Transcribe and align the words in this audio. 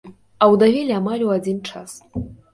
Аўдавелі 0.45 0.95
амаль 1.01 1.27
у 1.27 1.31
адзін 1.37 1.61
час. 1.69 1.91